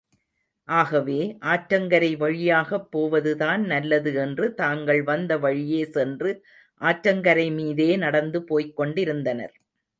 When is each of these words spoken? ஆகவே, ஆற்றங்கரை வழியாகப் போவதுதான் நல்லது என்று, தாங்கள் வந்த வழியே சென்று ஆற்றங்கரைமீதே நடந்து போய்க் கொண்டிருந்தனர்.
ஆகவே, 0.67 1.17
ஆற்றங்கரை 1.45 2.17
வழியாகப் 2.17 2.91
போவதுதான் 2.91 3.63
நல்லது 3.65 4.13
என்று, 4.15 4.53
தாங்கள் 4.53 5.03
வந்த 5.03 5.37
வழியே 5.37 5.85
சென்று 5.85 6.31
ஆற்றங்கரைமீதே 6.81 7.97
நடந்து 7.97 8.43
போய்க் 8.43 8.75
கொண்டிருந்தனர். 8.75 9.55